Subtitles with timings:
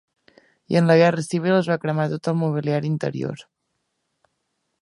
[0.75, 3.47] I en la guerra civil es va cremar tot el mobiliari interior.